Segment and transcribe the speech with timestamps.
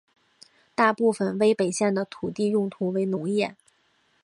[0.73, 3.55] 大部分威北县的土地用途为农业。